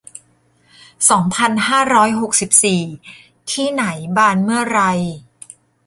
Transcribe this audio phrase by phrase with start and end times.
[1.09, 2.81] สองพันห้าร้อยหกสิบสี่
[3.51, 3.85] ที่ไหน
[4.17, 4.81] บานเมื่อไร